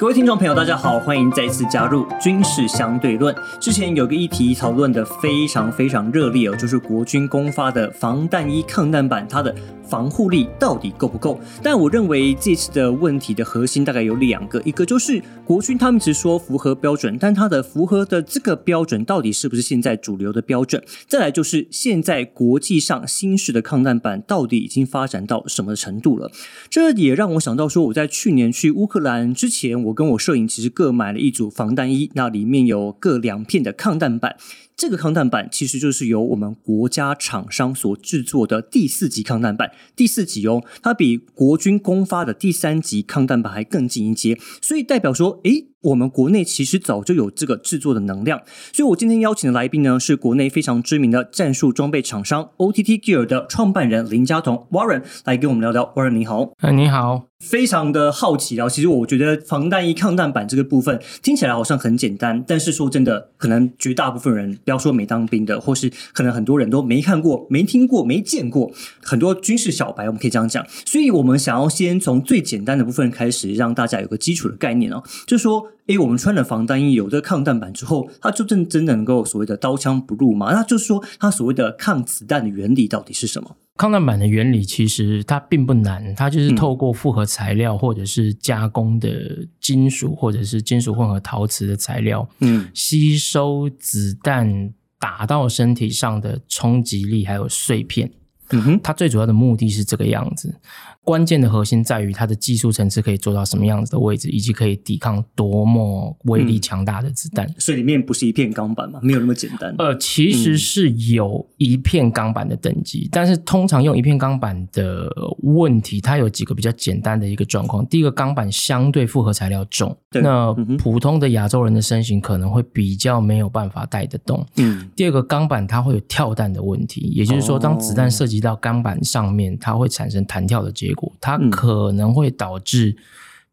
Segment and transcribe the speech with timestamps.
[0.00, 3.36] 各位听众朋友，大家好，欢迎再次加入军事相对论。
[3.60, 9.54] 之前有个议题讨论的非常非常热烈哦，就是国军公发的防弹衣抗弹版，它的
[9.90, 11.38] 防护力到底够不够？
[11.60, 20.80] 但我认为这次的问题的核心大概有两个，一个就是国军他们只说符合标准，但它的符合的这个标准到底是不是现在主流的标准？
[21.08, 26.30] 再来就是现在国际上新式的抗弹板到底已经发展到什么程度了？
[26.70, 34.36] 这也让我想到说，我在去年去乌克兰之前，我跟我摄影其实各买了一组防弹衣，那里面有各两片的抗弹板。
[34.80, 48.40] 这个抗弹板其实就是由我们国家厂商所制作的第四级抗弹板，第四级哦，它比国军公发的第三级抗弹板还更进一阶，所以代表说，诶，我们国内其实早就有这个制作的能量。
[48.72, 55.84] 所以我今天邀请的来宾呢，是国内非常知名的战术装备厂商 OTT Gear 的创办人林家彤 Warren 来跟我们聊聊。
[55.96, 57.26] Warren 你好，哎，你好。
[57.40, 58.68] 非常的好奇啊！
[58.68, 68.70] 其实我觉得防弹衣抗弹板这个部分听起来好像很简单，但是说真的，可能绝大部分人不要说没当兵的，或是可能很多人都没看过、没听过、没见过，
[69.02, 70.62] 很多军事小白，我们可以这样讲。
[70.84, 80.52] 所以我们想要先从最简单的部分开始，让大家有个基础的概念哦，就是说，诶，我们穿了防弹衣，有这个抗弹板之后，它就真真的能够所谓的刀枪不入吗？
[80.52, 83.56] 那就是说，它所谓的抗子弹的原理到底是什么？
[83.76, 98.10] 抗弹板的原理其实它并不难，它就是透过复合材料或者是加工的金属或者是金属混合陶瓷的材料，嗯，吸收子弹打到身体上的冲击力还有碎片，
[98.52, 100.54] 嗯哼，它最主要的目的是这个样子。
[101.02, 107.48] 关键的核心在于它的技术层次可以做到什么样子的位置，以及可以抵抗多么威力强大的子弹。
[107.58, 109.00] 所以里面不是一片钢板嘛？
[109.02, 109.74] 没有那么简单。
[109.78, 115.08] 呃，其实是有一片钢板的等级，但是通常用一片钢板的
[115.42, 117.84] 问题，它有几个比较简单的一个状况。
[117.86, 124.46] 第一个，钢板相对复合材料重，那普通的亚洲人的身形可能会比较没有办法带得动。
[124.56, 124.88] 嗯。
[124.94, 130.94] 第二个，钢板它会有跳弹的问题，也就是说，当子弹射击到钢板上面，它会产生弹跳的结。
[130.94, 132.96] 果，它可能会导致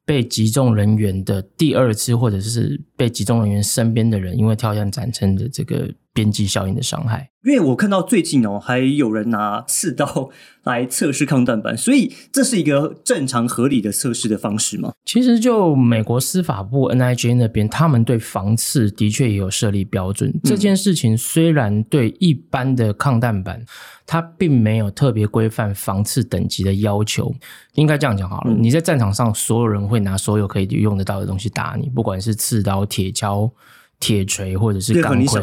[0.05, 7.29] 被击中人员的第二次，或者是被击中人员身边的人，因为跳向产生的这个边际效应的伤害。
[7.43, 10.29] 因为我看到最近哦，还有人拿刺刀
[10.63, 14.91] 来测试抗弹板，所以这是一个正常合理的测试的方式吗？
[15.05, 20.33] 其实，就美国司法部 NIJ 那边，他们对防刺的确也有设立标准。
[20.43, 23.63] 这件事情虽然对一般的抗弹板，
[24.05, 27.33] 它并没有特别规范防刺等级的要求。
[27.75, 33.49] 应该这样讲好了，你在战场上，所有人会拿所有可以用得到的东西打你，不管是刺刀、铁锹。
[33.99, 35.41] 铁锤或者是钢盔，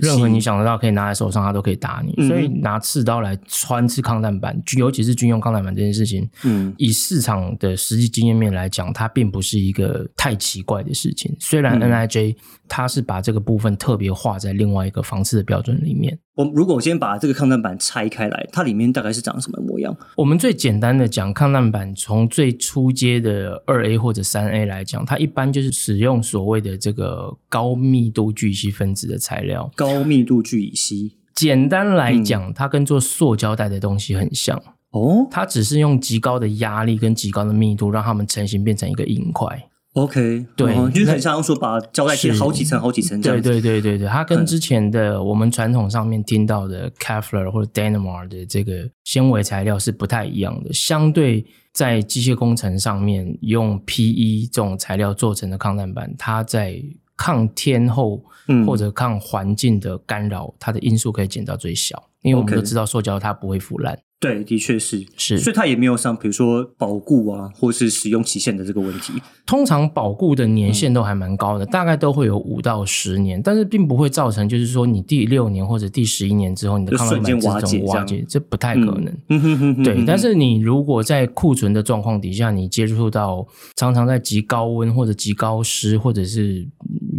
[0.00, 2.28] 任何你想得到可以拿在手上，它都可以打你。
[2.28, 11.34] 所以拿刺刀来穿刺抗弹板，尤其是军用抗弹板这件事情，嗯，以市场的实际经验面来讲，它并不是一个太奇怪的事情。
[11.40, 12.36] 虽然 N I J
[12.68, 16.18] 它是把这个部分特别画在另外一个防刺的标准里面。
[16.36, 19.96] 我如果先把这个抗弹板拆开来，它里面大概是长什么模样？
[20.16, 29.70] 我们最简单的讲，抗弹板从最初阶的二 A 或者三 A 来讲，它一般就是使用所谓的这个高密度聚乙烯分子的材料。
[29.76, 35.28] 高密度聚乙烯，简单来讲，它跟做塑胶袋的东西很像哦。
[35.30, 39.68] 它只是用极高的压力跟极高的密度，让它们成型变成一个硬块。
[39.94, 43.40] OK，对，就是很像说把胶带贴好几层、好几层这样。
[43.40, 50.72] 对对对对对，它跟之前的我们传统上面听到的 Kevlar 或者 Dynamar 的这个纤维材料是不太一样的。
[50.72, 56.82] 相对在机械工程上面用 PE 这种材料做成的抗弹板，它在
[57.16, 58.20] 抗天候
[58.66, 62.02] 或者抗环境的干扰，它的因素可以减到最小。
[62.22, 63.96] 因为我们都知道塑胶它不会腐烂。
[64.20, 69.12] 对，的确是是，所以它也没有像比如说保固啊，或是使用期限的这个问题。
[69.44, 77.24] 通常保固的年限都还蛮高的，大概都会有五到十年，但是并不会造成就是说你第六年或者第十一年之后你的抗弹板
[77.60, 79.14] 自动瓦解，这不太可能。
[79.28, 83.46] 嗯对，但是你如果在库存的状况底下，你接触到
[83.76, 86.66] 常常在极高温或者极高湿或者是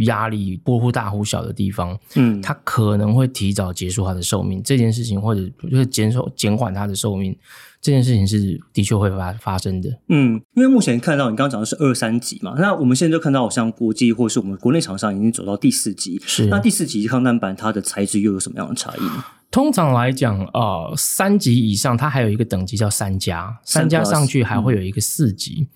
[0.07, 4.59] 压力波忽大忽小的地方，嗯，它可能会提早结束它的寿命。
[4.63, 6.94] 这件事情或者就是减少减缓它的。
[6.95, 7.37] 寿命
[7.81, 19.23] 这件事情是的确会发发生的，嗯，因为目前看到你刚刚讲的是二三级嘛，那我们现在就看到好像国际或是我们国内厂商已经走到第四级，是那第四级抗弹板它的材质又有什么样的差异呢？
[19.51, 25.67] 通常来讲，呃，三级以上它还有一个等级叫三加，三加上去还会有一个四级。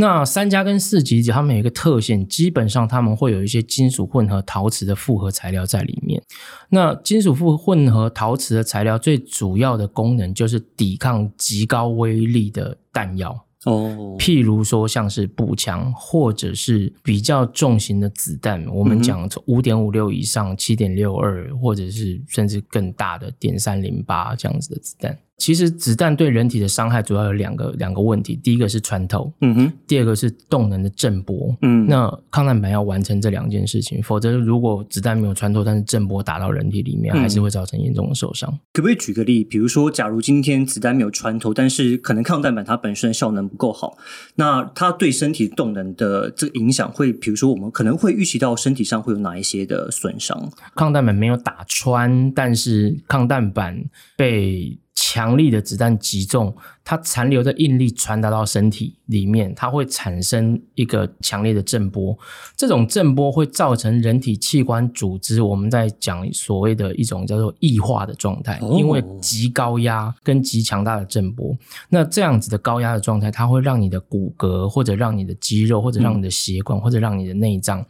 [0.00, 6.22] 那三加跟四级，它们有一个特性，基本上它们会有一些金属混合陶瓷的复合材料在里面。
[6.70, 13.46] 那金属复混合陶瓷的材料最主要的功能就是抵抗极高威力的弹药。
[13.66, 25.18] 哦，譬如说像是步枪，或者是比较重型的子弹，我们讲从五点五六以上、七点六二，或者是甚至更大的点三零八这样子的子弹。
[25.40, 31.56] 其实子弹对人体的伤害主要有两个两个问题，第一个是穿透，嗯哼，第二个是动能的震波。
[31.62, 38.50] 嗯，那抗弹板要完成这两件事情，否则如果子弹没有穿透，但是震波打到人体里面，还是会造成严重的受伤。
[38.74, 39.42] 可不可以举个例？
[39.42, 43.96] 比如说，假如今天子弹没有穿透，但是可能抗弹板它本身的效能不够好，
[44.34, 50.52] 那它对身体动能的这个影响会，比如说我们可能会预期到身体上会有哪一些的损伤？
[50.76, 53.82] 抗弹板没有打穿，但是抗弹板
[54.16, 54.78] 被
[55.10, 56.54] 强力的子弹击中，
[56.84, 62.16] 它残留的应力传达到身体里面，它会产生一个强烈的震波。
[62.56, 71.56] 这种震波会造成人体器官组织，我们在讲所谓的一种叫做异化的状态，哦因为极高压跟极强大的震波。
[71.88, 77.84] 那这样子的高压的状态，它会让你的骨骼，或者让你的肌肉，或者让你的血管，或者让你的内脏。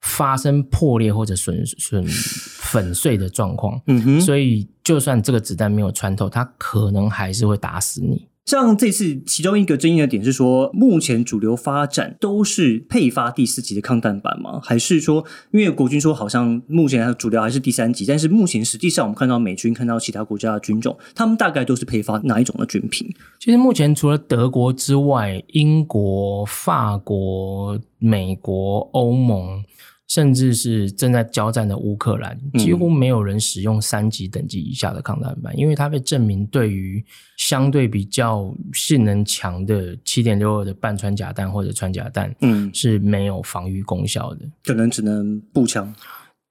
[0.00, 8.27] 发生破裂或者损损粉碎的状况，嗯哼，所以就算这个子弹没有穿透，它可能还是会打死你。
[8.48, 14.58] 像这次其中一个争议的点是说，目前主流发展都是配发第四级的抗弹板吗？
[14.64, 23.06] 还是说，因为国军说好像目前主流还是第三级，但是目前实际上我们看到美军、看到其他国家的军种，他们大概都是配发哪一种的军品？
[23.38, 29.62] 其实目前除了德国之外，英国、法国、美国、欧盟。
[30.08, 37.04] 甚至是正在交战的乌克兰，几乎没有人使用三级等级以下的抗弹板，因为它被证明对于
[37.36, 44.40] 相对比较性能强的七点六二的半穿甲弹或者穿甲弹，嗯，是没有防御功效的。
[44.64, 45.94] 可能只能步枪，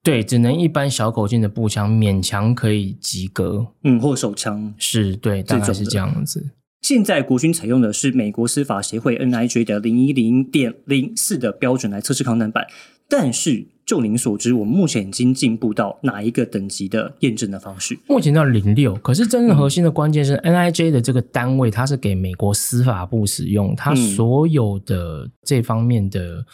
[0.03, 4.71] 对，只能一般小口径的步枪勉强可以及格，嗯，或手枪。
[4.77, 6.51] 是对，大概是这样子。
[6.81, 12.67] 现在国军采用的是美国司法协会 NIJ 的零一零点零四的标准来测试抗弹板，
[13.09, 17.97] 但是就您所知，我们目前已经进步到哪一个等级的验证的方式？
[18.07, 26.45] 目前到零六，可是真正核心的关键是嗯 NIJ 的这个单位，它是给美国司法部使用，它嗯所有的这方面的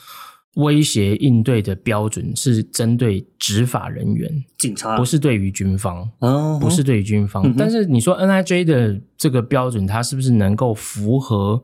[0.58, 6.08] 威胁应对的标准是针对执法人员，警察不是对于军方。
[6.20, 11.64] 哦，不是对于军方，嗯但是你说 NIJ 的这个标准，它是不是能够符合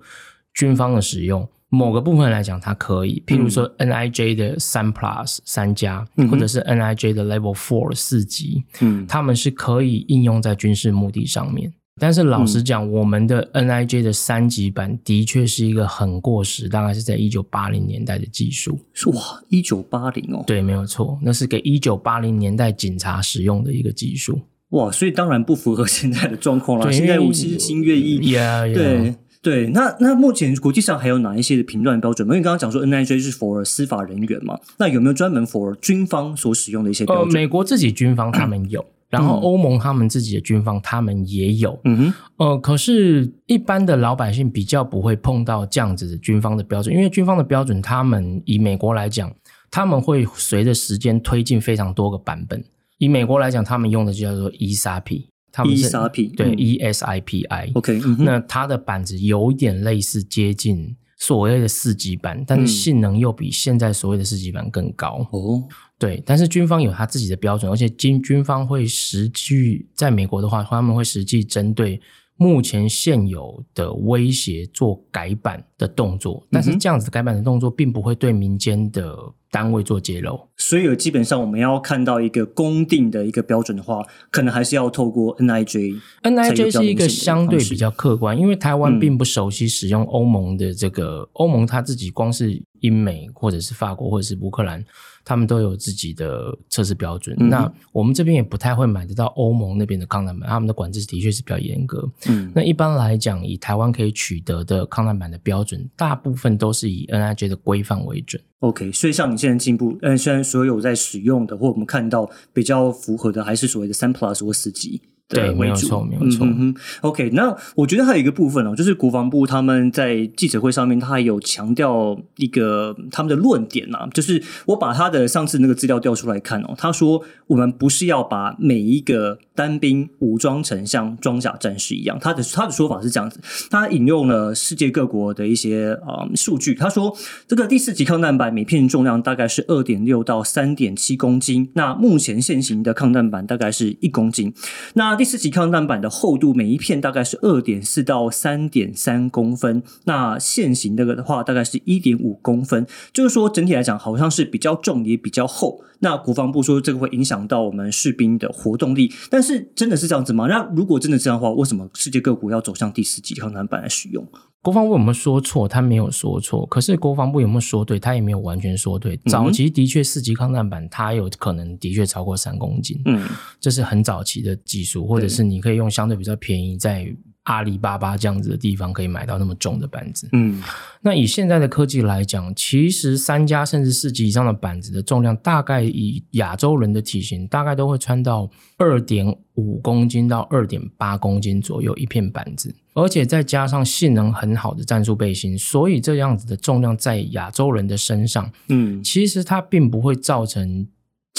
[0.56, 1.48] 军方的使用？
[1.70, 11.72] 某个部分来讲，它可以，譬如说 NIJ 的三 Plus 三加，或者是 NIJ 的 Level Four 四级，嗯他们是可以应用在军事目的上面。
[12.02, 18.80] 但是老实讲，我们的 NIJ 的三级版的确是一个很过时，大概是在一九八零年代的技术。
[18.94, 24.40] 是哇，一九八零哦，对，没有错，那是给一九八零年代警察使用的一个技术。
[24.70, 26.86] 哇，所以当然不符合现在的状况啦。
[26.86, 29.68] 对现在因为武器是新越役，呀呀对对。
[29.70, 32.34] 那那目前国际上还有哪一些的评断标准吗？
[32.34, 37.34] 因为刚刚讲说 NIJ 是 for 司法人员嘛，那有没有专门 for 军方所使用的一些标呃，准？
[37.34, 41.80] 美国自己军方他们有，然后欧盟他们自己的军方他们也有。
[41.86, 49.32] 嗯哼，呃，可是，一般的老百姓比较不会碰到这样子的军方的标准，因为军方的标准，他们以美国来讲，
[49.72, 52.64] 他们会随着时间推进非常多个版本。
[52.98, 56.56] 以美国来讲，他们用的就叫做 ESAP，他们是 ESRP 对嗯。
[56.56, 57.72] ESIPI。
[57.74, 65.28] OK，那它的板子有一点类似接近所谓的四级板，但是嗯性能又比现在所谓的四级板更高。
[65.32, 65.64] 哦，
[65.98, 72.00] 对，但是军方有他自己的标准，而且军军方会实际在美国的话，他们会实际针对
[72.38, 79.18] 目前现有的威胁做改版的动作，但是这样子改版的动作并不会对民间的
[79.50, 80.40] 单位做揭露。
[80.58, 86.00] 所以基本上我们要看到一个公定的一个标准的话，可能还是要透过 NIJ。
[86.22, 94.84] NIJ 是一个相对比较客观，因为台湾嗯并不熟悉使用欧盟的这个欧盟，它自己光是英美或者是法国或者是乌克兰，
[95.26, 97.36] 他们都有自己的测试标准。
[97.40, 102.08] 嗯那我们这边也不太会买得到欧盟那边的抗弹板，他们的管制的确是比较严格。
[102.28, 108.42] 嗯那一般来讲，以台湾可以取得的抗弹板的标准，大部分都是以 NIJ 的规范为准。
[108.60, 115.02] OK，所以像你现在进步，嗯，虽然所有在使用的或我们看到比较符合的，还是所谓的三 Plus 或四级。
[115.30, 116.46] 的对没有错没有错。
[116.46, 137.16] 嗯哼哼 OK，那我觉得还有一个部分哦，就是国防部他们在记者会上面，他还有强调一个他们的论点啊，就是我把他的上次那个资料调出来看哦，他说我们不是要把每一个单兵武装成像装甲战士一样，他的他的说法是这样子，他引用了世界各国的一些啊、呃数据，他说
[137.48, 144.54] 这个第四级抗弹板每片重量大概是二点六到三点七公斤，那目前现行的抗弹板大概是一公斤。
[144.94, 149.84] 那第四级抗弹板的厚度，每一片大概是二点四到三点三公分。
[150.06, 152.88] 那现行这个的话，大概是一点五公分。
[153.12, 155.84] 就是说，整体来讲，好像是比较重也比较厚。
[156.00, 160.48] 那国防部说这个会影响到我们士兵的活动力，但是真的是这样子吗？
[160.48, 164.26] 那如果真的这样的话，为什么世界各国要走向第四级抗弹板来使用？
[164.62, 165.68] 国防部有没有说错？
[165.68, 166.66] 他没有说错。
[166.66, 168.00] 可是国防部有没有说对？
[168.00, 169.16] 他也没有完全说对。
[169.26, 173.02] 早期的确四级抗战板，它有可能的确超过三公斤。
[173.06, 173.28] 嗯，
[173.60, 177.16] 这是很早期的技术，或者是你可以用相对比较便宜在。
[177.50, 180.62] 阿里巴巴这样子的地方可以买到那么重的板子，嗯，
[181.02, 189.26] 那以现在的科技来讲，其实三家甚至四级以上的板子的重量，大概以亚洲人的体型，大概都会穿到二点
[189.56, 200.88] 五公斤到二点八公斤左右一片板子，而且再加上性能很好的战术背心，所以这样子的重量在亚洲人的身上，嗯，其实它并不会造成。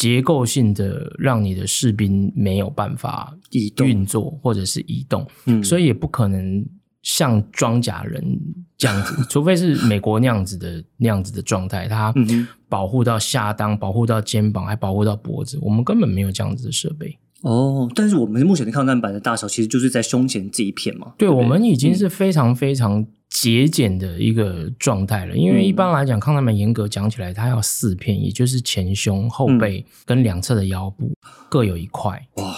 [0.01, 6.65] 结构性的让你的士兵没有办法移运作或者是移动，嗯，所以也不可能
[7.03, 8.41] 像装甲人
[8.79, 12.15] 这样子， 除非是美国那样子的那样子的状态，它
[12.67, 17.19] 保护到下裆，保护到肩膀，还保护到脖子，我们根本没有这样子的设备。
[17.43, 21.13] 哦，但是我们目前的抗弹板的大小其实就是在胸前这一片嘛。
[21.19, 25.35] 对，我们已经是非常非常节俭的一个状态了。
[25.35, 31.13] 因为一般来讲，抗弹板严格讲起来，它要四片，也就是前胸、后背跟两侧的腰部
[31.49, 32.21] 各有一块。
[32.35, 32.55] 哇，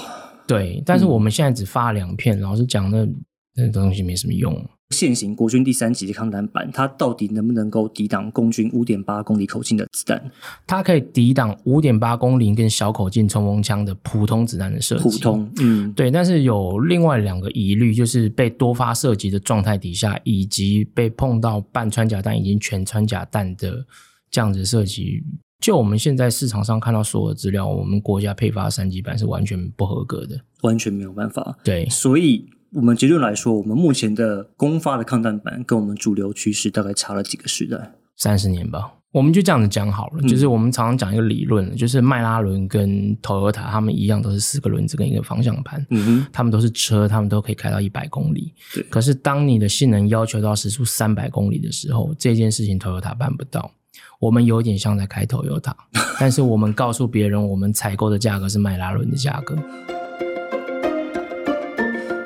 [0.46, 0.82] 对。
[0.84, 3.06] 但是我们现在只发两片，老师讲，那
[3.54, 4.52] 那东西没什么用。
[4.92, 10.30] 现行国军第三级的抗弹板，它到底能不能够抵挡共军五点八公里口径的子弹？
[10.66, 15.02] 它可以抵挡五点八公里跟小口径冲锋枪的普通子弹的射击。
[15.02, 16.10] 普通，嗯，对。
[16.10, 23.84] 但是有另外两个疑虑，就是被多发射击的状态底下，以及被碰到半穿甲弹已经全穿甲弹的
[24.30, 25.24] 这样子射击。
[25.60, 31.56] 就我们现在市场上看到所有的资料，我们国家配发三级版是完全不合格的，完全没有办法。
[31.64, 32.46] 对，所以。
[32.74, 37.92] 我们结论来说，我们目前的公发的抗弹板跟我们主流趋势大概差了几个时代？
[38.16, 38.94] 三十年吧。
[39.12, 48.54] 我们就这样子讲好了，就是我们常常讲一个理论，就是迈拉伦跟 Toyota 他们一样都是四个轮子跟一个方向盘，嗯哼，他们都是车，他们都可以开到一百公里。
[48.88, 53.70] 可是当你的性能要求到时速三百公里的时候，这件事情 Toyota 办不到。
[54.18, 55.74] 我们有点像在开 Toyota，
[56.18, 59.58] 但是我们告诉别人，我们采购的价格是迈拉伦的价格。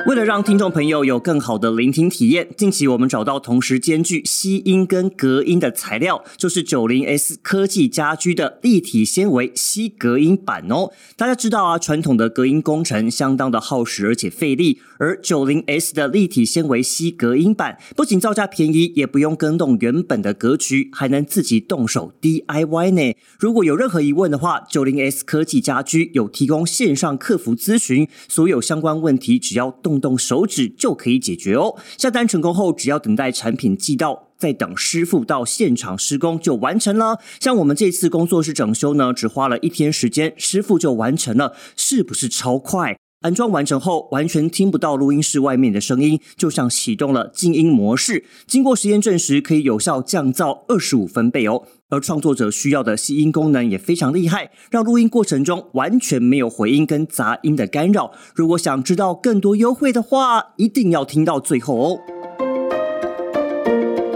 [0.06, 10.92] 为了让听众朋友有更好的聆听体验，近期我们找到同时兼具吸音跟隔音的材料，就是九零 S 科技家居的立体纤维吸隔音板哦。
[11.16, 23.16] 大家知道啊，传统的隔音工程相当的耗时而且费力，而九零 S 的立体纤维吸隔音板不仅造价便宜，也不用更动原本的格局，还能自己动手 DIY 呢。
[23.38, 29.96] 如果有任何疑问的话，九零 S 科技家居有提供线上客服咨询，所有相关问题只要动。
[30.06, 31.74] 动手指就可以解决哦。
[31.98, 37.18] 下单成功后，只要等待产品寄到，再等师傅到现场施工就完成了。
[37.40, 42.96] 像我们这次工作室整修呢，只花了一天时间，师傅就完成了，是不是超快？
[43.26, 48.24] 安装完成后，完全听不到录音室外面的声音，就像启动了静音模式。
[48.46, 51.64] 经过实验证实，可以有效降噪二十五分贝哦。
[51.88, 58.12] 而创作者需要的吸音功能也非常厉害，让录音过程中完全没有回音跟杂音的干扰。
[58.32, 61.98] 如果想知道更多优惠的话，一定要听到最后哦。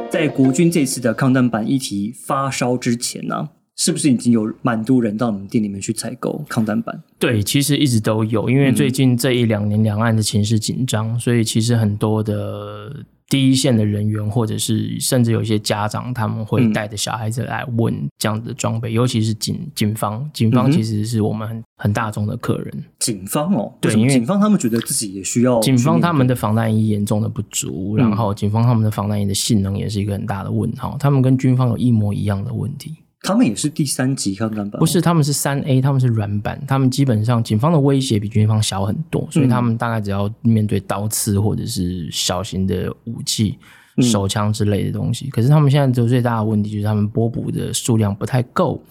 [0.09, 3.49] 在国军这次的抗弹版议题发烧之前呢，
[3.81, 7.03] 是不是已经有蛮多人到你们店里面去采购抗弹板？
[7.19, 13.05] 对，其实一直都有，因为最近这一两年两岸的情势紧张，所以其实很多的。
[13.31, 22.85] 第一线的人员，或者是甚至有一些家长，他们会带着小孩子来问这样的装备，尤其是警警方，警方其实是我们很很大众的客人。
[22.99, 25.61] 警方哦，对，因为警方他们觉得自己也需要。
[25.61, 32.97] 警方他们的防弹衣严重的不足，然后警方他们的防弹衣的性能也是一个很大的问号，他们跟军方有一模一样的问题。
[33.23, 34.99] 他们也是第三级抗弹板，不是？
[35.01, 36.61] 他们是三 A，他们是软板。
[36.67, 43.59] 他们基本上警方的威胁比军方小很多，所以他们大概只要面对刀刺或者是小型的武器、
[44.01, 45.29] 手枪之类的东西。
[45.29, 48.83] 可是他们现在就最大的问题就是他们波补的数量不太够，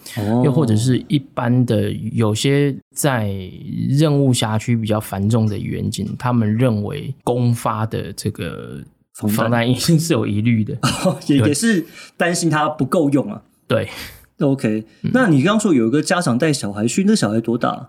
[0.44, 3.32] 又或者是一般的有些在
[3.88, 8.80] 任务辖区比较繁重的远景，他们认为公发的这个
[9.12, 10.78] 防弹衣是有疑虑的，
[11.26, 11.84] 也也是
[12.16, 13.42] 担心它不够用啊。
[13.66, 13.88] 对。
[14.40, 17.88] OK，那你刚刚说有一个家长带小孩去，那小孩多大？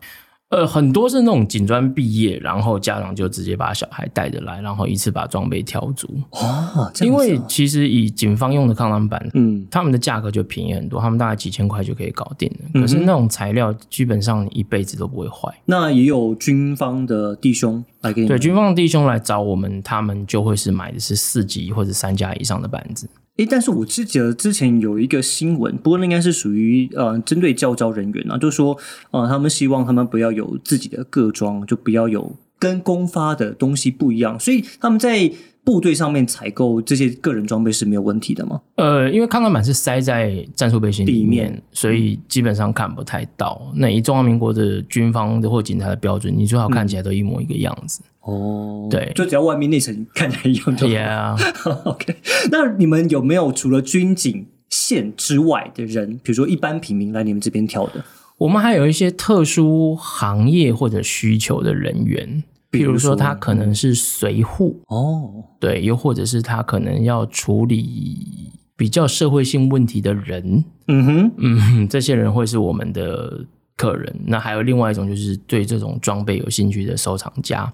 [0.50, 6.10] 呃，很多是那种警专毕业，然后家长就直接把小孩带着来，然后一次把装备挑足。
[6.32, 12.70] 哦，这因样子啊为其实以警方用的抗弹板，嗯，他们的价格就便宜很多，他们大概几千块就可以搞定了。
[12.74, 15.50] 嗯可是那种材料基本上你一辈子都不会坏。
[15.64, 23.08] 那也有军方的弟兄来给你对，军方的弟兄来找我们，他们就会是买的是四级或者三加以上的板子。
[23.42, 28.78] 诶，但是我记得之前有一个新闻，不过那应该是属于呃针对教招人员啊，就是说
[29.10, 35.32] 呃他们希望他们不要有自己的个装，就不要有跟公发的东西不一样，所以他们在
[35.64, 38.62] 部队上面采购这些个人装备是没有问题的吗？
[38.76, 43.72] 呃，因为抗弹板是塞在战术背心里面所以基本上看不太到。
[43.76, 48.02] 那以中华民国的军方的或警察的标准，你最好看起来都一模一个样子。
[48.22, 49.12] 哦，对。
[49.16, 50.94] 就只要外面那层看起来一样就好。
[50.94, 52.16] Yeah，OK，
[52.52, 58.04] 那你们有没有除了军警线之外的人，比如说一般平民来你们这边挑的？
[58.38, 73.46] 我们还有一些特殊行业或者需求的人员，譬如比如说说他可能是随护，哦，对，又或者是他可能要处理比较社会性问题的人，嗯哼，嗯，这些人会是我们的
[73.82, 74.16] 客人。
[74.28, 77.72] 那还有另外一种，就是对这种装备有兴趣的收藏家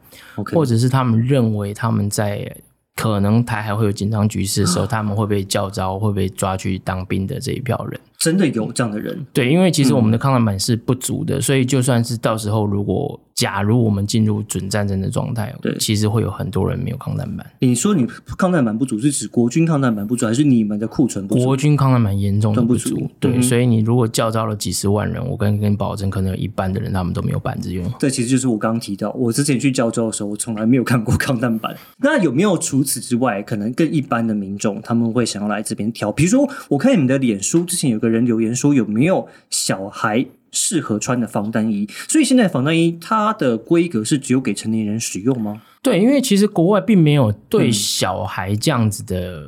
[0.54, 2.56] 或者是他们认为他们在
[2.96, 8.00] 可能台海会有紧张局势的时候，他们会被叫招，会被抓去当兵的这一票人。
[8.20, 17.46] 真的有这样的人，对，因为其实我们的抗弹板是不足的，所以就算是到时候如果假如我们进入准战争的状态，对其实会有很多人没有抗弹板。
[17.60, 21.44] 你说你抗弹板不足，是指国军抗弹板不足，还是你们的库存不足？
[21.44, 27.86] 国军抗弹板严重的不足，不足对，嗯所以你如果叫招了几十万人，我跟跟你保证，可能有一半的人他们都没有板子用。
[28.00, 31.76] 这其实就是我刚刚提到，我之前去胶州的时候，我从来没有看过抗弹板。
[32.00, 36.12] 那有没有除此之外，可能更一般的民众他们会想要来这边挑？
[36.12, 41.88] 比如说，我看你们的脸书之前有个人留言说，有没有小孩适合穿的防弹衣？
[42.08, 45.62] 所以现在防弹衣它的规格是只有给成年人使用吗？
[45.82, 49.46] 对，因为其实国外并没有对小孩这样子的、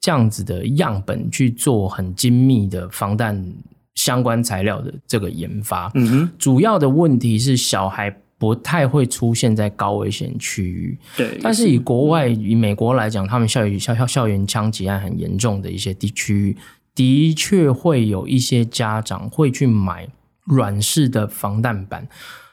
[0.00, 3.44] 这样子的样本去做很精密的防弹
[3.94, 5.90] 相关材料的这个研发。
[5.94, 11.38] 嗯哼，主要的问题是小孩不太会出现在高危险区域，对。
[11.42, 16.56] 但是以国外以美国来讲，他们校园校校校园枪击案很严重的一些地区，
[16.96, 20.08] 的确会有一些家长会去买
[20.46, 22.08] 软式的防弹板。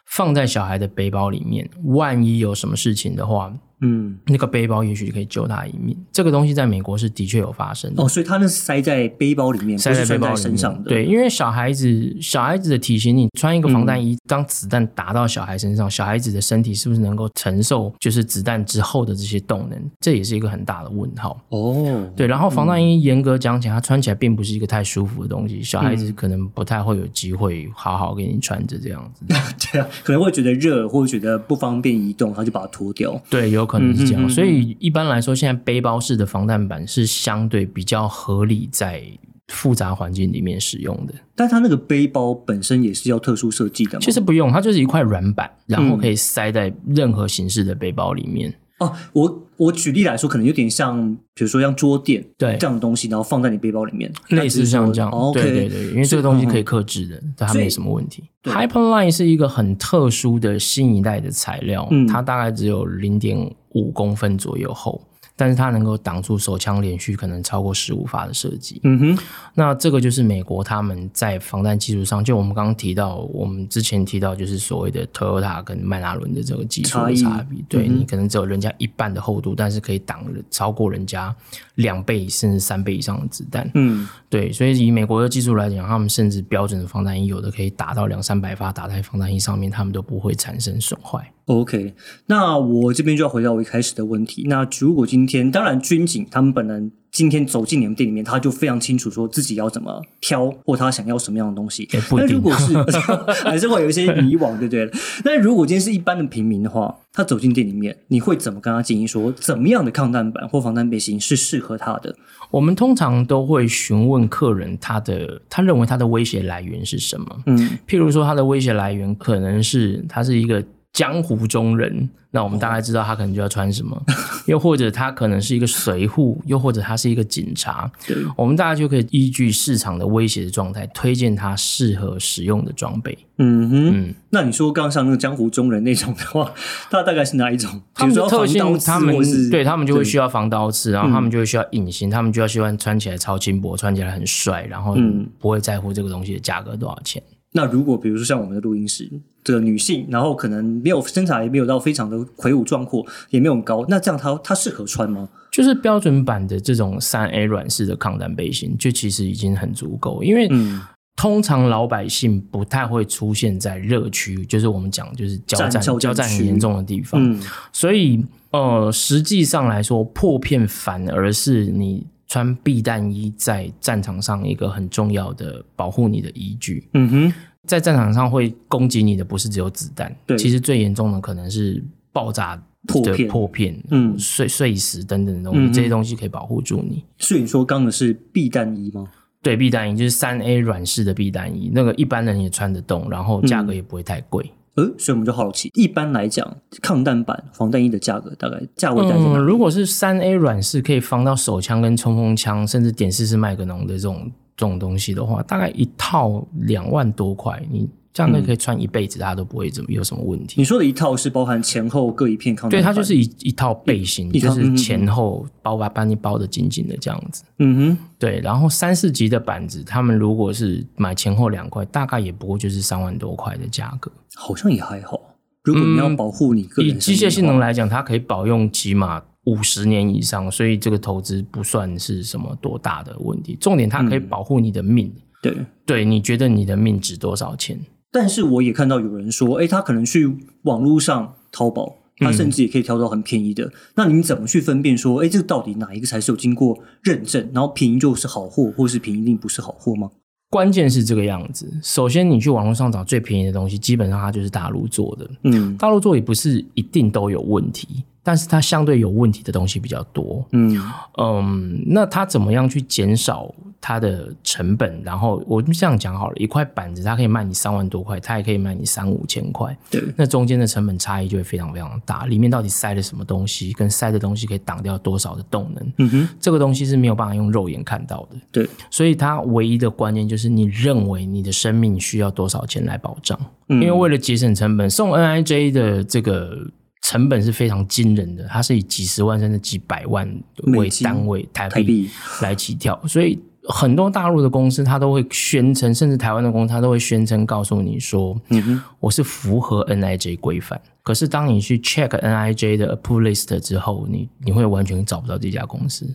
[0.06, 3.52] 放在小孩的背包里面，万一有什么事情的话，
[3.84, 5.96] 嗯，那个背包也许可以救他一命。
[6.12, 8.02] 这个东西在美国是的确有发生的。
[8.02, 19.92] 哦，所以他那是塞在背包里面，塞在在背包身上的。，对，因为小孩子小孩子的体型，你穿一个防弹衣，当子弹打到小孩身上，小孩子的身体是不是能够承受就是子弹之后的这些动能？
[20.00, 21.40] 这也是一个很大的问号。
[21.50, 29.26] 哦，对，然后防弹衣严格讲起来，它穿起来并不是一个太舒服的东西，小孩子可能不太会有机会好好给你穿着这样子。
[29.72, 33.20] 对啊，可能会觉得热，或者觉得不方便移动，他就把它脱掉。
[33.30, 34.24] 对，有可能是这样。
[34.24, 39.04] 嗯嗯嗯所以一般来说，现在背包式的防弹板是相对比较合理在
[39.48, 41.14] 复杂环境里面使用的。
[41.36, 44.00] 但它那个背包本身也是要特殊设计的嘛？
[44.00, 48.54] 其实不用，它就是一块软板，然嗯后可以塞在任何形式的背包里面。
[48.84, 58.24] 哦，我我举例来说，可能有点像，比如说像桌垫对这样的东西，然后放在你背包里面，类似像这样，对对对，因为这个东西可以嗯克制的，但它没什么问题。
[58.42, 63.38] 对 Hyperline 是一个很特殊的新一代的材料，嗯它大概只有零点
[63.70, 65.02] 五公分左右厚，
[65.36, 68.80] 但是它能够挡住手枪连续可能超过十五发的射击。
[68.84, 69.24] 嗯哼，
[69.56, 77.60] 那这个就是美国他们在防弹技术上，就我们刚刚提到，我们之前提到就是所谓的 Toyota 跟迈拉伦的这个技术的差别。
[77.68, 81.36] 对、嗯你可能只有人家一半的厚度，但是可以挡超过人家
[81.76, 83.70] 两倍甚至三倍以上的子弹。
[83.74, 91.32] 嗯，对，所以以美国的技术来讲，他们甚至标准的防弹衣有的可以打到两三百发打在防弹衣上面，他们都不会产生损坏。
[91.46, 91.94] OK，
[92.28, 94.46] 那我这边就要回到我一开始的问题。
[94.48, 102.74] 那如果今天，当然军警他们本人今天走进你们店里面，他就非常清楚说自己要怎么挑，或他想要什么样的东西那如果是
[103.44, 104.90] 还是会有一些迷惘，对不对？
[105.26, 112.16] 那如果今天是一般的平民的话，他走进店里面，你会怎么跟他建议说，怎么样的抗弹板或防弹背心是适合他的？
[112.52, 117.44] 我们通常都会询问客人他的他认为他的威胁来源是什么。
[117.48, 123.98] 嗯，譬如说，他的威胁来源可能是他是一个江湖中人，那我们大概知道他可能就要穿什么；
[124.46, 127.92] 又或者他可能是一个随护，又或者他是一个警察，
[128.38, 133.18] 我们大概就可以依据市场的威胁的状态，推荐他适合使用的装备。
[133.38, 133.92] 嗯哼。
[133.96, 136.54] 嗯，那你说刚上那个江湖中人那种的话，
[136.92, 137.82] 他 大概是哪一种？
[137.96, 147.20] 他们特性他们对他们就会需要防刀刺，然后他们就会需要隐形，他们就要希望穿起来超轻薄，穿起来很帅，然后嗯不会在乎这个东西的价格多少钱。
[147.54, 149.10] 那如果比如说像我们的录音室，
[149.44, 155.28] 的女性，然后可能没有身材没有到非常的魁梧壮阔，也没有很高，那这样她她适合穿吗？
[155.52, 160.82] 就是标准版的这种三 A 软式的抗弹背心，就其实已经很足够，因为嗯。
[161.16, 167.40] 通常老百姓不太会出现在热区，就是我们讲就是交战战交战很严重的地方，嗯。
[167.72, 176.90] 所以呃，实际上来说，破片反而是你穿避弹衣在战场上一个很重要的保护你的依据。
[176.96, 177.34] 嗯哼，
[177.68, 187.06] 在战场上会攻击你的不是只有子弹，对其实最严重的可能是爆炸的破片破片、嗯碎碎石等等的东西，嗯这些东西可以保护住你。
[187.20, 189.08] 所以你说刚的是避弹衣吗？
[189.44, 194.52] 对，避弹衣就是三 A 软式的避弹衣，那个一般人也穿得动，然后价嗯格也不会太贵。
[194.76, 210.54] 呃，所以我们就好奇，一般来讲，抗弹板防弹衣的价格大概价位在哪嗯，如果是三 A 软式可以防到手枪跟冲锋枪，甚至点四式麦格农的这种这种东西的话，大概一套两万多块，你这样可以穿一辈子，大家都不会怎么有什么问题。
[210.58, 217.44] 你说的一套是包含前后各一片抗对，它就是一一套背心，就是前后包把把你包的紧紧的这样子。
[217.58, 224.12] 嗯哼，对，然后三四级的板子，他们如果是买前后两块，大概也不过就是三万多块的价格。
[224.36, 225.20] 好像也还好。
[225.64, 233.58] 如果你要保护你个人嗯以机械性能来讲，它可以保用起码五十年以上，所以这个投资不算是什么多大的问题。
[233.60, 235.12] 重点，它可以嗯保护你的命。
[235.42, 235.56] 对。
[235.86, 237.80] 对，你觉得你的命值多少钱？
[238.14, 243.72] 但是我也看到有人说，哎，他可能去网络上淘宝，他嗯甚至也可以挑到很便宜的。
[243.96, 250.12] 那你怎么去分辨说，哎，这个到底哪一个才是有经过认证，然后便宜就是好货，或是便宜一定不是好货吗？
[250.52, 251.68] 关键是这个样子。
[251.82, 255.28] 首先，你去网络上找最便宜的东西，基本上它就是大陆做的。
[255.46, 260.44] 嗯大陆做也不是一定都有问题，但是它相对有问题的东西比较多。
[260.52, 260.82] 嗯
[261.18, 265.02] 嗯，那它怎么样去减少它的成本？
[265.04, 272.26] 然后我们这样讲好了，一块板子它可以卖你三万多块，它也可以卖你三五千块，对，那中间的成本差异就会非常非常大。
[272.28, 278.38] 里面到底塞了什么东西，跟塞的东西可以挡掉多少的动能，嗯哼，这个东西是没有办法用肉眼看到的。
[278.52, 286.66] 对，所以它唯一的关键就是你认为你的生命需要多少钱来保障，嗯因为为了节省成本，送 NIJ 的这个
[287.04, 290.28] 成本是非常惊人的，它是以几十万甚至几百万
[290.76, 292.10] 为单位台台币。
[292.42, 293.38] 来起跳，所以
[293.68, 300.80] 很多大陆的公司它都会宣称，甚至台湾的公司它都会宣称告诉你说，嗯哼，我是符合 NIJ 规范。
[301.04, 306.10] 可是当你去 check NIJ 的 approve list 之后，你你会完全找不到这家公司。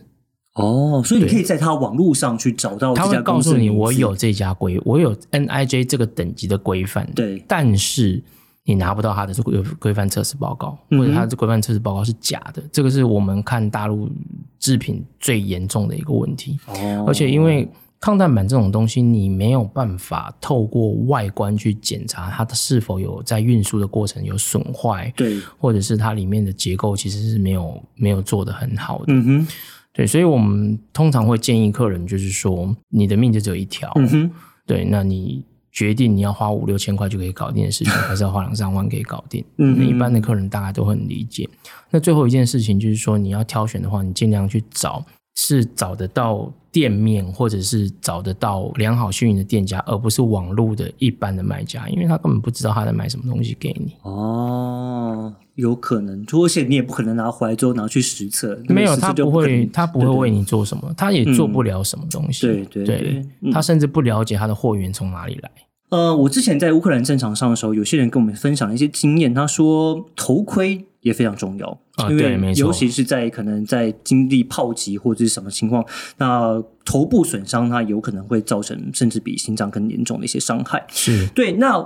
[0.55, 7.43] 哦，所以你可以在他网络上去找到这他会告诉你，我有这家规，我有 NIJ 这个等级的规范，对。
[7.47, 8.21] 但是
[8.65, 14.09] 你拿不到他的这个规范测试报告，嗯或者他的规范测试报告是假的，这个是我们看大陆
[14.59, 16.59] 制品最严重的一个问题。
[16.67, 17.67] 哦，而且因为
[17.99, 29.05] 抗弹板这种东西，你没有办法透过外观去检查它是否有在运输的过程有损坏，对，或者是它里面的结构其实是没有没有做得很好的。
[29.07, 29.47] 嗯哼，
[29.91, 34.31] 对，所以我们通常会建议客人，就是说你的命就只有一条，嗯哼，
[34.65, 35.43] 对，那你
[35.79, 39.41] 决定你要花五六千块就可以搞定的事情，还是要花两三万可以搞定？
[39.59, 41.47] 嗯那一般的客人大概都很理解。
[41.89, 45.05] 那最后一件事情就是说，你要挑选的话，你尽量去找
[45.37, 53.95] 是找得到店面，或者是找得到良好信誉的店家，而不是网络的一般的卖家，因为他根本不知道他在卖什么东西给你。
[54.01, 62.45] 哦，有可能，而且你也不可能拿回来之后拿去实测，没有，他不会，他不会为你做什么，他也做不了什么东西。
[62.45, 65.49] 对对对嗯他甚至不了解他的货源从哪里来。
[65.89, 69.33] 呃，我之前在乌克兰战场上的时候，有些人跟我们分享了一些经验。
[69.33, 75.83] 他说头盔也非常重要，啊因为尤其是在可能在经历炮击或者是什么情况，
[76.17, 80.85] 那头部损伤它有可能会造成甚至比心脏更严重的一些伤害。
[80.89, 81.77] 是，对，那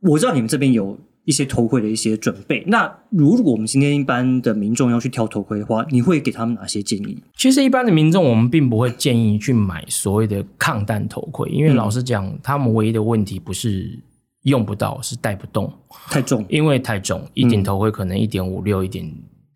[0.00, 0.98] 我知道你们这边有
[1.30, 2.64] 一些头盔的一些准备。
[2.66, 7.22] 那如果我们今天一般的民众要去挑头盔的话，你会给他们哪些建议？
[7.36, 13.96] 其实一般的民众，我们并不会建议去买所谓的抗弹头盔，因为老实讲，他们唯一的问题不是
[14.42, 15.72] 用不到，是带不动，
[16.10, 19.08] 太重，因为太重，一顶头盔可能一点五六、一点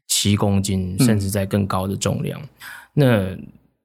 [0.07, 2.41] 七公斤，甚至在更高的重量，
[2.95, 3.37] 那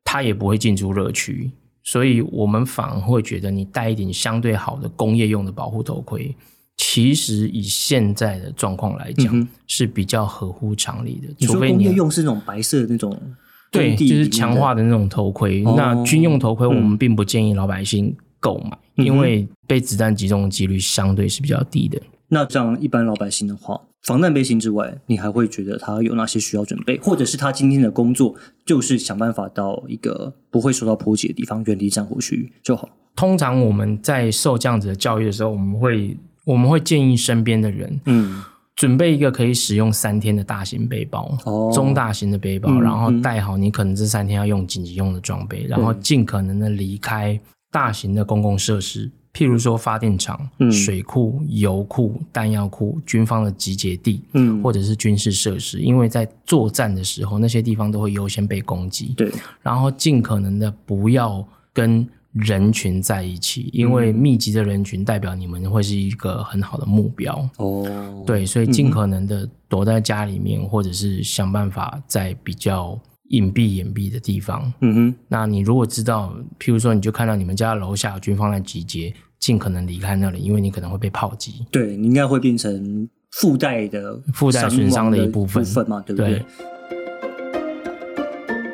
[0.03, 1.49] 它也不会进出热区。
[1.81, 6.35] 所以我们反而会觉得，你戴一顶相对好的工业用的保护头盔，
[6.81, 11.27] 其实以现在的状况来讲、是比较合乎常理的。
[11.37, 13.21] 你说工业除非你用是那种白色的那种
[13.69, 15.61] 对，地强化的那种头盔。
[15.65, 22.01] 哦那军用头盔我们并不建议老百姓购买，嗯因为被子弹击中的几率相对是比较低的。
[22.29, 28.33] 那这样一般老百姓的话，防弹背心之外，你还会觉得他有哪些需要准备，或者是他今天的工作
[28.65, 32.87] 就是想办法到一个不会受到波及的地方，远离战火区域就好。
[33.17, 36.15] 通常我们在受这样子的教育的时候，我们会
[36.49, 38.43] 我们会建议身边的人，嗯，
[38.75, 41.71] 准备一个可以使用三天的大型背包，哦。
[41.71, 47.39] 中大型的背包，嗯然后带好你可能这三天要用紧急用的装备，然后尽可能的离开
[47.71, 50.71] 大型的公共设施，譬如说发电厂、嗯。
[50.71, 54.59] 水库、油库、弹药库、军方的集结地，嗯。
[54.63, 59.13] 或者是军事设施，因为在作战的时候，那些地方都会优先被攻击。
[59.15, 59.31] 对，
[59.61, 67.49] 然后尽可能的不要跟人群在一起，因为密集的人群代表你们会是一个很好的目标。
[67.57, 74.71] 哦，，对，所以尽可能的躲在家里面，或者是想办法在比较隐蔽、掩蔽的地方。
[74.81, 81.65] 嗯哼，那你如果知道，譬如说，你就看到你们家楼下有军方在集结，尽可能离开那里，因为你可能会被炮击。
[81.71, 86.33] 对你应该会变成附带的附带损伤的一部分嘛，对不对？
[86.33, 86.45] 对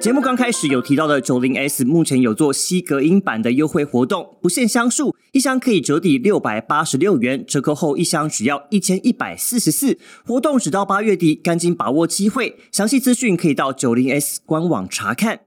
[0.06, 9.98] 节目刚开始有提到的九零 S，目前有做吸隔音版的优惠活动，不限箱数，一箱可以折抵六百八十六元，折扣后一箱只要一千一百四十四。
[10.24, 12.56] 活动只到八月底，赶紧把握机会。
[12.72, 15.40] 详细资讯可以到九零 S 官网查看。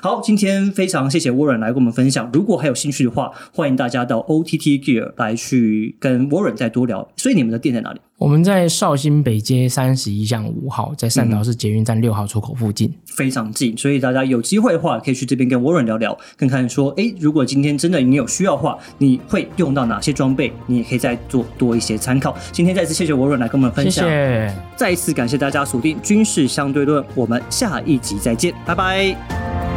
[0.00, 2.30] 好，今天非常谢谢 Warren 来跟我们分享。
[2.32, 7.06] 如果还有兴趣的话，欢迎大家到 OTT Gear 来去跟 Warren 再多聊。
[7.18, 8.00] 所以你们的店在哪里？
[8.20, 12.92] 我们在绍兴北街三十一巷五号，在善导市捷运站六号出口附近。
[13.06, 22.36] 非常近，所以大家有机会的话，可以去这边跟 Warren 聊聊，看看说，诶，如果今天真的你有需要的话，你会用到哪些装备，你也可以再做多一些参考。
[22.52, 24.54] 今天再次谢谢 Warren 来跟我们分谢享，谢。
[24.76, 29.69] 再一次感谢大家锁定军事相对论，我们下一集再见，拜拜。